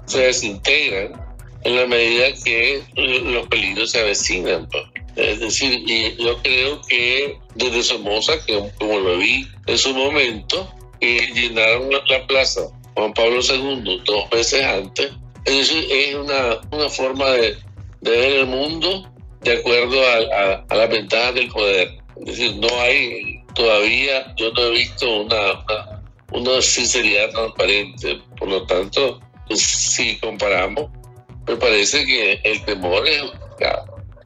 se 0.06 0.20
desintegran 0.20 1.29
en 1.64 1.76
la 1.76 1.86
medida 1.86 2.28
que 2.44 2.84
los 2.96 3.48
peligros 3.48 3.92
se 3.92 4.00
avecinan. 4.00 4.68
Es 5.16 5.40
decir, 5.40 5.86
yo 6.18 6.38
creo 6.42 6.82
que 6.88 7.38
desde 7.56 7.84
Somoza, 7.84 8.34
que 8.46 8.62
como 8.78 9.00
lo 9.00 9.18
vi 9.18 9.48
en 9.68 9.78
su 9.78 9.94
momento, 9.94 10.72
eh, 11.02 11.30
llenaron 11.34 11.90
la, 11.92 12.28
plaza 12.28 12.62
Juan 12.96 13.14
Pablo 13.14 13.40
II 13.42 14.02
dos 14.06 14.30
veces 14.30 14.64
antes. 14.64 15.12
Es 15.46 15.58
decir, 15.58 15.88
es 15.92 16.16
una, 16.16 16.60
una 16.72 16.90
forma 16.90 17.30
de, 17.32 17.58
de 18.02 18.12
ver 18.12 18.32
el 18.34 18.46
mundo 18.46 19.10
de 19.42 19.54
acuerdo 19.54 20.02
a, 20.06 20.66
a, 20.70 20.76
las 20.76 20.90
ventajas 20.90 21.34
del 21.36 21.50
poder. 21.50 21.98
Es 22.22 22.26
decir, 22.26 22.56
no 22.58 22.70
hay 22.82 23.42
todavía, 23.56 24.34
yo 24.36 24.52
no 24.52 24.68
he 24.68 24.72
visto 24.72 25.22
una, 25.22 25.54
una, 25.54 26.02
una 26.32 26.62
sinceridad 26.62 27.30
transparente. 27.32 28.22
Por 28.38 28.50
lo 28.50 28.66
tanto, 28.66 29.20
pues, 29.48 29.62
si 29.62 30.18
comparamos, 30.20 30.90
me 31.50 31.56
parece 31.56 32.06
que 32.06 32.42
el 32.44 32.64
temor 32.64 33.08
es... 33.08 33.24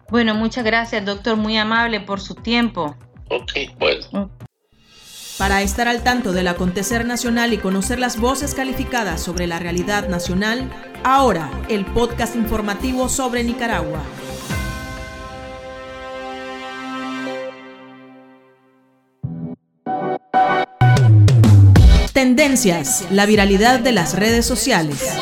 Bueno, 0.10 0.36
muchas 0.36 0.64
gracias, 0.64 1.06
doctor, 1.06 1.38
muy 1.38 1.58
amable 1.58 2.02
por 2.02 2.20
su 2.20 2.36
tiempo. 2.36 2.96
Ok, 3.30 3.52
bueno. 3.80 4.30
Para 5.38 5.62
estar 5.62 5.88
al 5.88 6.04
tanto 6.04 6.34
del 6.34 6.48
acontecer 6.48 7.06
nacional 7.06 7.54
y 7.54 7.58
conocer 7.58 7.98
las 7.98 8.20
voces 8.20 8.54
calificadas 8.54 9.22
sobre 9.22 9.48
la 9.48 9.58
realidad 9.58 10.10
nacional, 10.10 10.70
ahora 11.04 11.50
el 11.70 11.86
podcast 11.86 12.36
informativo 12.36 13.10
sobre 13.10 13.44
Nicaragua. 13.44 14.04
Tendencias, 22.14 23.08
la 23.10 23.26
viralidad 23.26 23.80
de 23.80 23.94
las 23.94 24.14
redes 24.16 24.46
sociales. 24.46 25.18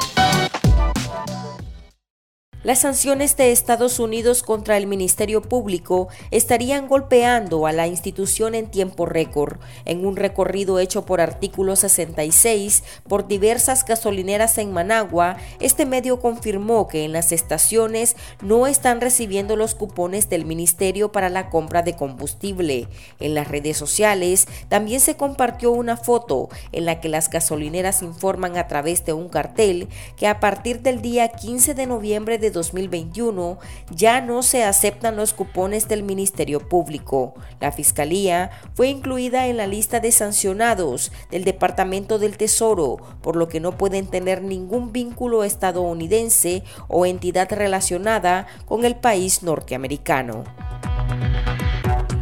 Las 2.64 2.78
sanciones 2.78 3.38
de 3.38 3.52
Estados 3.52 3.98
Unidos 3.98 4.44
contra 4.44 4.78
el 4.78 4.86
Ministerio 4.86 5.42
Público 5.42 6.10
estarían 6.30 6.88
golpeando 6.88 7.66
a 7.66 7.72
la 7.72 7.88
institución 7.88 8.54
en 8.54 8.70
tiempo 8.70 9.08
récord. 9.08 9.58
En 9.84 10.06
un 10.06 10.16
recorrido 10.16 10.78
hecho 10.78 11.04
por 11.04 11.22
artículo 11.22 11.76
66 11.76 12.84
por 13.08 13.28
diversas 13.28 13.84
gasolineras 13.84 14.60
en 14.60 14.72
Managua, 14.72 15.38
este 15.60 15.88
medio 15.88 16.20
confirmó 16.20 16.88
que 16.88 17.04
en 17.04 17.14
las 17.14 17.32
estaciones 17.32 18.16
no 18.44 18.68
están 18.68 19.02
recibiendo 19.02 19.56
los 19.56 19.74
cupones 19.74 20.30
del 20.30 20.46
Ministerio 20.46 21.12
para 21.12 21.30
la 21.30 21.50
compra 21.50 21.82
de 21.82 21.96
combustible. 21.96 22.88
En 23.20 23.34
las 23.34 23.48
redes 23.48 23.76
sociales 23.76 24.48
también 24.70 25.00
se 25.00 25.18
compartió 25.18 25.72
una 25.72 25.98
foto 25.98 26.50
en 26.72 26.86
la 26.86 27.02
que 27.02 27.10
las 27.10 27.32
gasolineras 27.32 28.04
informan 28.04 28.56
a 28.56 28.68
través 28.68 29.04
de 29.04 29.14
un 29.14 29.30
cartel 29.30 29.88
que 30.16 30.28
a 30.28 30.40
partir 30.40 30.82
del 30.82 31.02
día 31.02 31.30
15 31.30 31.74
de 31.74 31.88
noviembre 31.88 32.38
de 32.52 32.54
2021 32.54 33.58
ya 33.90 34.22
no 34.22 34.44
se 34.44 34.64
aceptan 34.64 35.16
los 35.16 35.34
cupones 35.34 35.88
del 35.88 36.04
Ministerio 36.04 36.68
Público. 36.68 37.34
La 37.60 37.72
Fiscalía 37.72 38.52
fue 38.74 38.90
incluida 38.90 39.48
en 39.48 39.58
la 39.58 39.68
lista 39.68 40.00
de 40.00 40.12
sancionados 40.12 41.12
del 41.32 41.44
Departamento 41.44 42.20
del 42.20 42.38
Tesoro, 42.38 42.98
por 43.22 43.36
lo 43.36 43.48
que 43.48 43.60
no 43.60 43.78
pueden 43.78 44.08
tener 44.08 44.42
ningún 44.42 44.92
vínculo 44.92 45.44
estadounidense 45.44 46.64
o 46.88 47.06
entidad 47.06 47.50
relacionada 47.52 48.48
con 48.66 48.86
el 48.86 48.96
país 48.96 49.44
norteamericano. 49.44 50.44